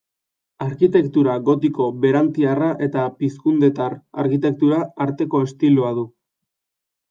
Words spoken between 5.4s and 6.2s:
estiloa du.